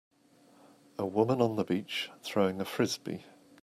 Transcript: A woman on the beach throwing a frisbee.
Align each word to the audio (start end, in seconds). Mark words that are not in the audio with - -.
A 0.97 1.05
woman 1.05 1.39
on 1.43 1.57
the 1.57 1.63
beach 1.63 2.09
throwing 2.23 2.59
a 2.59 2.65
frisbee. 2.65 3.23